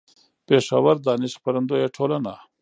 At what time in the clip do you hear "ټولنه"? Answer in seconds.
1.95-2.33